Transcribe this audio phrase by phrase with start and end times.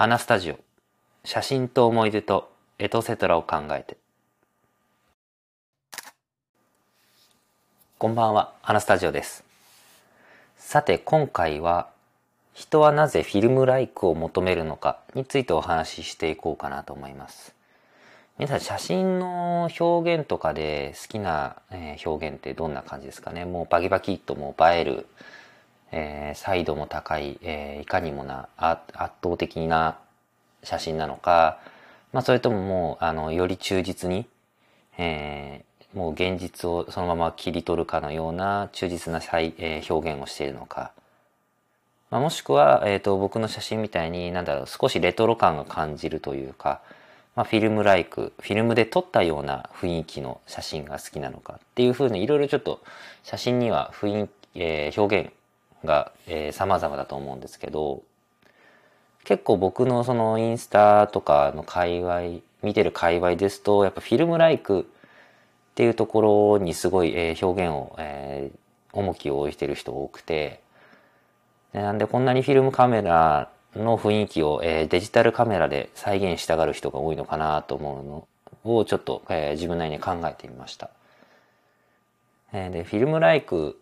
[0.00, 0.60] 花スタジオ。
[1.24, 3.96] 写真と思い出とエトセトラを考えて。
[7.98, 9.42] こんばんは花スタジオです。
[10.56, 11.88] さて今回は
[12.54, 17.52] 人はなぜフィルムライクを求めるのかについてお話ししていこうかなと思います。
[18.38, 21.56] 皆さん写真の表現とかで好きな
[22.06, 23.44] 表現ってどんな感じですかね？
[23.44, 25.08] もうバキバキっともう映える
[25.92, 28.82] えー、彩度も高い、えー、いかにもな圧
[29.22, 29.98] 倒的な
[30.62, 31.58] 写真なのか、
[32.12, 34.26] まあ、それとももうあのより忠実に、
[34.98, 40.92] えー、もう現実をそのまま切り取るかのような忠実な再、えー、表現をしているのか、
[42.10, 46.80] まあ、もしくは、えーと、僕の写真みたいになんだろう少しレトロ感が感じるというか、
[47.36, 52.80] まあ、フィルムライクフィルムで撮ったような雰囲気の写真が好きなのかっていうふうにいろいろちょっと
[53.22, 55.32] 写真には雰囲気、えー、表現
[55.84, 58.02] が、えー、様々だと思うんですけど、
[59.24, 64.84] 結構僕のそのインスタとかの界隈、見てる界隈ですと、やっぱフィルムライクっ
[65.74, 70.60] ていうところにすごい、えー、表現を、えー、重きを置いてる人多くて、
[71.72, 78.26] なんでこんなにフィルムカメラの雰囲気を、えー、デジタルカメラで再現したがる人が多いのかなと思
[78.64, 80.90] うのをちょっと、えー、自分なりに考えてみました。
[82.52, 83.78] えー、で、フィルムライク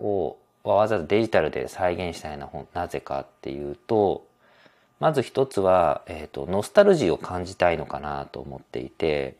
[0.00, 4.26] をわざわざデジタルで再現したいのはなぜかっていうと、
[4.98, 9.36] まず一つは、えっ、ー、と、ノスタルジーを感じたいのかなと思っていて、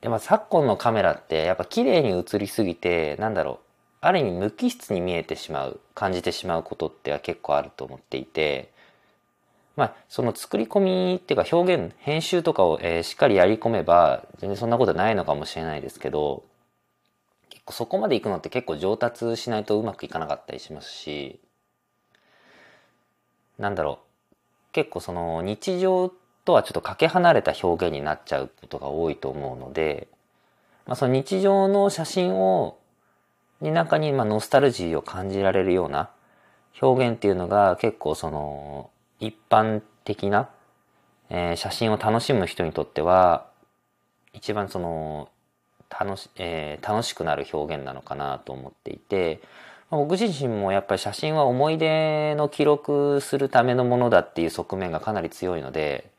[0.00, 3.58] でまあ、昨今のカメラってやっぱ綺麗に映りすぎて、なんだろう、
[4.00, 8.72] ある意味無機質に見えてしまう、感じてしまうことっては結構あると思っていて、
[9.76, 16.44] まあ、その作り込みっていうか表現、編集とかを、えー、しっかりやり込めば、全然そんなことないのかもしれないですけど、
[17.70, 21.40] そこまで行くのって結構上達しないとうまくいかなかったりしますし、
[23.58, 26.12] なんだろう、結構その日常
[26.44, 30.08] とはちょっとかけ離れた表現になっちゃうことが多いと思うので、
[30.86, 32.78] まあ、その日常の写真を、
[33.60, 36.10] に中にまあノスタルジーを感じられるような
[36.82, 38.90] 表現っていうのが結構その
[39.20, 40.50] 一般的な、
[41.30, 43.46] えー、写真を楽しむ人にとっては
[44.32, 45.28] 一番その
[45.98, 49.40] 楽し,、えー、楽しくなる表現なのかなと思っていて、
[49.90, 56.10] ま僕自身もやっぱり写真は思い出の記録するためのものだっていう側面がかなり強いので、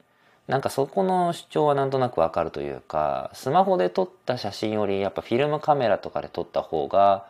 [0.48, 7.26] なんかそこの主張はなんとなくわかるというか、スマホで撮った写真よりやっぱフィルムカメラとかで撮った方が、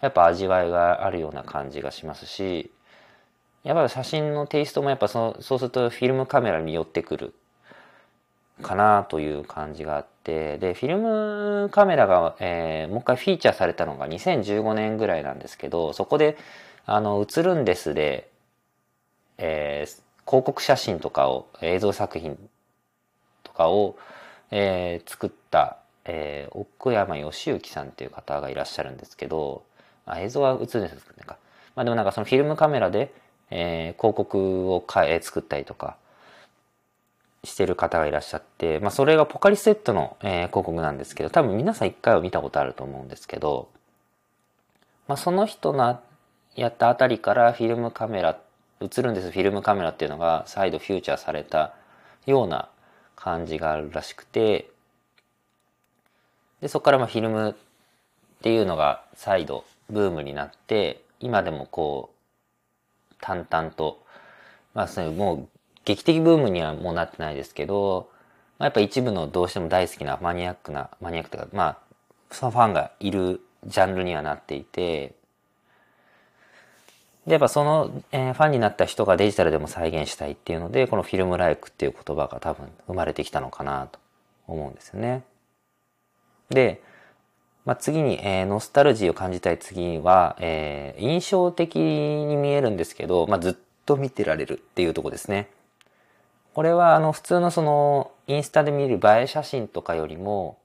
[0.00, 2.70] やっぱ味わいがあるような感じがしますし、
[3.64, 7.34] やっぱり写真のテイストもやっぱそそうするとフィルムカメラに寄ってくる
[8.62, 16.36] かなという感じがあって、で、フィルムカメラが、えー、もう一回フィーチャーされたのが2015年ぐらいなんですけど、そこで、
[16.86, 18.30] あの、映るんですで、
[19.38, 22.38] えー、広告写真とかを、映像作品
[23.42, 23.96] とかを、
[24.50, 29.64] えー、作った、えー、奥山義行さんっていう方がいらっしゃるんですけど、
[30.06, 31.38] あ映像は映るんですか？
[31.74, 33.12] まあでもなんかそのフィルムカメラで、
[33.50, 35.96] えー、広告をか、え、作ったりとか、
[37.44, 43.68] してる方がいらっしゃって、まあ、それがポカリスエットの、えー、広告なんですけど、多分皆さん一回は見たことあると思うんですけど、
[45.08, 46.00] まあ、その人の
[46.56, 48.38] やったあたりからフィルムカメラ、
[48.80, 51.74] 映るんです、フィルムカメラっていうのが再度フューチャーされた
[52.26, 52.68] ような
[53.16, 54.70] 感じがあるらしくて、
[56.60, 57.54] で、そこからまあフィルムっ
[58.42, 64.02] ていうのが再度ブームになって、今でもこう、淡々と、
[64.74, 65.48] まあ、そのもう
[65.84, 68.08] 劇的ブームにはもうなってないですけど、
[68.58, 71.78] まあ、やっぱ一部のどうしても大好きなマニアックな、マニアックというか、まあ、
[72.30, 75.14] そのファンがいるジャンルにはなっていて、
[77.26, 83.98] で、やっぱその、えー、ファンになった人がデジタルでも再現したいっていうので、このフィルムライクっていう言葉が多分生まれてきたのかなと
[84.46, 85.24] 思うんですよね。
[86.50, 86.82] で、
[87.64, 93.54] まあ、次に、えー、ノスタルジーを感じたい次は、えー、印象的に見えるんですけど、まあ、ずっ
[93.86, 95.48] と見てられるっていうとこですね。
[96.54, 100.56] これはあの普通のそのインスタで見る映え写真とかよりも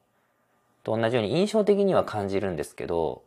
[0.83, 3.23] と同じように印象的には感じるんですけど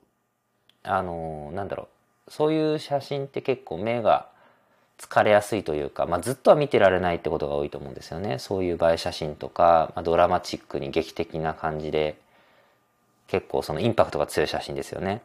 [0.84, 1.88] あのなんだろ
[2.28, 4.28] うそういう写真って結構目が
[4.96, 12.16] 疲れやすいというか、まあ、ずっとは見てられないってことが多いと思うんですよねそういう映え写真とか、まあ、ドラマチックに劇的な感じで
[13.26, 15.22] 結構そのインパクトが強い写真ですよね。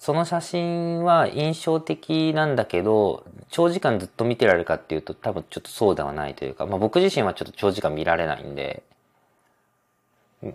[0.00, 8.82] その写真は印象的なんだけど、長時間ずっと見てられるかっていうと多分ちょっとそうではないというか、まあ僕自身はちょっと長時間見られないんで、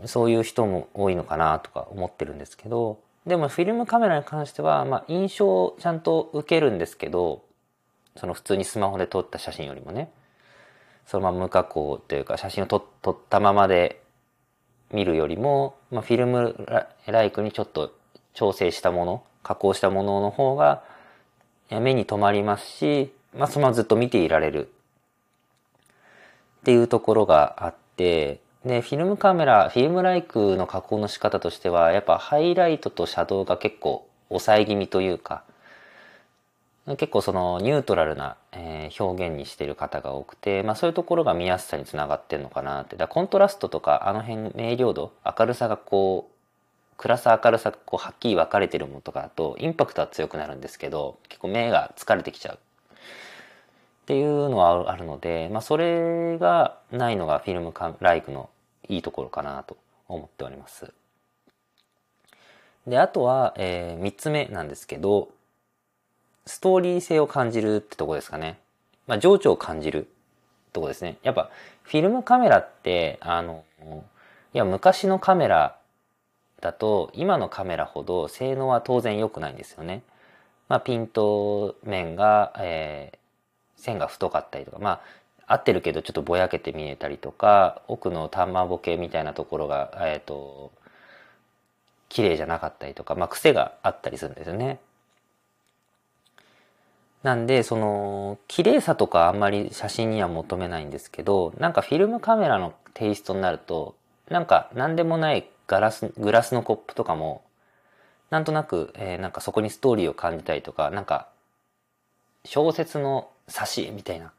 [0.05, 7.43] そういう人も多いのかなとか思ってるんですけど、でもフィルムカメラに関しては、まあ印象をちゃんと受けるんですけど、
[8.17, 10.09] その普通にスマホで撮った写真よりもね、
[11.05, 12.79] そのまま無加工というか写真を撮
[13.11, 14.01] ったままで
[14.91, 16.65] 見るよりも、まあ、フィルム
[17.05, 17.93] ライクにちょっと
[18.35, 20.83] 調整したもの、加工したものの方が
[21.71, 24.69] 目に留まりますし、まあ、そのままずっと見ていられる
[26.61, 35.43] っていうところがあって、で、フィルムカメラ、フィルムライクの加工の仕方としては、やっぱハイライトとシャドウが結構抑え気味というか、
[36.97, 42.95] 結構そのニュートラルな、え、表現にしてる方が多くて、まあそういうところが見やすさにつながってんのかなって。
[42.95, 46.34] だコントラストとかあの辺明瞭度、明るさがこう、
[46.97, 52.55] 暗さ明るさがこうはっきり分かれてるものとかだとインパクトは強くなるんですけど、結構目が疲れてきちゃう。
[52.55, 52.59] っ
[54.05, 58.49] ていうのはあるので、まあそれがないのがフィルムカライクの
[58.87, 59.77] いいところかなと
[60.07, 60.93] 思っております。
[62.87, 65.29] で、あとは、えー、3つ目なんですけど、
[66.45, 68.59] ストーリー性を感じるってとこですかね。
[69.07, 70.07] まあ、情緒を感じる
[70.71, 71.17] とこですね。
[71.23, 71.49] やっぱ、
[71.81, 73.63] フィルムカメラって、あの、
[74.53, 75.75] いや、昔のカメラ
[76.61, 80.03] だと、今のカメラほど性能は当然良くないんですよね。
[80.67, 85.01] まあ、ピント面が、えー、線が太かったりとか、ま
[85.47, 90.71] あ、合ってるけどちょっとぼやけて見えたりとか、奥の玉ボケみたいなところが、えっ、ー、と、
[92.09, 94.79] 綺麗じゃなかったりとか、まあ、癖があったりするんですよね。
[97.21, 103.95] なんで、その、綺麗さとかあんまり写真には求めないんですけど、なんかフィルムカメラのテイストになると、
[104.29, 107.43] なんか何でもないガラス、グラスのコップとかも、
[108.29, 111.27] なんとなく、えー、なんかそこにストーリーを感じたりとか、なんか、
[112.43, 114.31] 小説の挿絵みたいな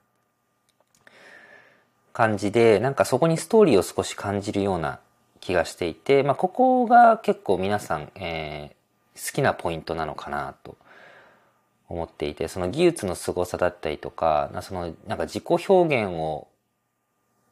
[2.12, 5.00] 感じで、なんかそこにストーリーを少し感じるような
[5.40, 10.76] 気がしていて、まあ、ここが結構皆さん、えー、好きなポイントなのかなと
[11.88, 16.48] 思っていて、その技術の凄さだったりとか、そのなんか自己表現を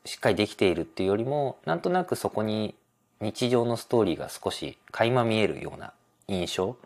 [0.05, 2.75] しっかりできているっていうよりも、なんとなくそこに
[3.21, 5.93] 日常のストーリーが少し垣間見えるような
[6.29, 6.77] 印象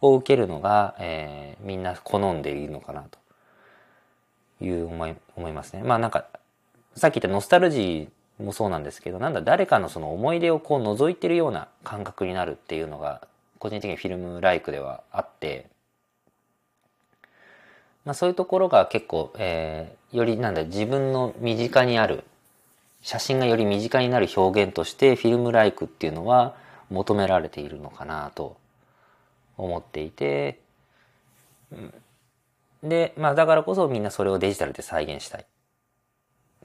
[0.00, 3.18] を受けるのが、えー、みんな好んでいるのかなと
[4.64, 5.82] いう思い、思いますね。
[5.82, 6.26] まあなんか、
[6.94, 13.26] さっき言ったノスタルジーもそうなんですけど、なんだ誰かのその思い出をこう覗いてるような感覚になるっていうのが、
[13.58, 15.66] 個人的にフィルムライクではあって、
[18.04, 22.24] まあ、そういうところが結構、えー、よりなんだ自分の身近にある
[23.02, 26.54] 写真がより身近になる表現としてフィルムライクっていうのは
[26.90, 28.56] 求められているのかなと
[29.56, 30.60] 思っていて、
[32.82, 35.46] で、まあだからこそみんなそれをデジタルで再現したい。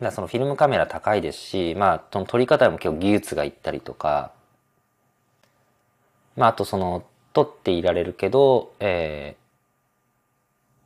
[0.01, 4.31] だそのフィルムカメラ高いですし、まあその撮り方も結構技術がいったりとか、
[6.35, 9.45] まああとその撮っていられるけど、えー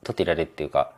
[0.03, 0.93] 撮っていられるっていうか、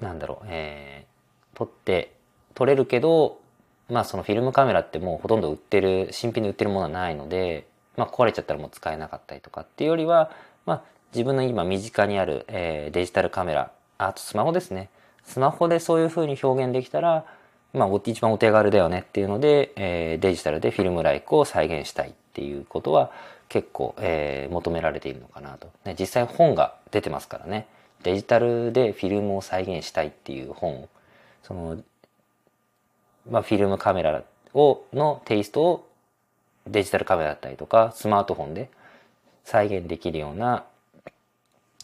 [0.00, 2.12] なんだろう、えー、撮って、
[2.56, 3.38] 撮れるけど、
[3.88, 7.66] まあそのフィルムカメラってもうほとんど売ってる、新品で売ってるものはないので、
[7.96, 10.32] まあ壊れちゃったらもう使えなかったりとかっていうよりは、
[10.64, 10.82] まあ
[11.12, 14.88] 自分の今身近にある、えー、デジタルカメラ、あとスマホですね。
[15.24, 17.26] スマホでそういう風に表現できたら、
[17.74, 23.12] まあ一番お手軽だよねっていうので、えー、デジタルでフィルムライクを再現したいっていうことは、
[23.50, 25.94] 結構、えー、求められているのかなと、ね。
[25.98, 27.66] 実際本が出てますからね。
[28.02, 30.88] デジタルでフィルムを再現したいっていう本
[31.46, 31.78] その、
[33.30, 34.22] まあ、フィルムカメラ
[34.54, 35.88] を、のテイストを
[36.66, 38.70] デジタルカメラだったりとか、スマートフォンで
[39.44, 40.64] 再現できるような、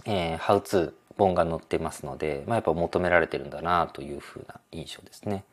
[0.04, 5.44] えー、ハウツー本が載ってますので、まあ、やっぱ求められてるんだなというふうな印象ですね。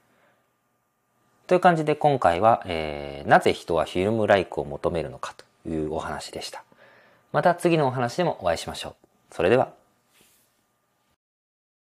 [1.48, 6.64] という感じで今回は、えー、なぜ人はフィルムライクを求めるのかというお話でした。
[7.32, 9.36] また次のお話でもお会いしましょう。
[9.36, 9.79] それでは。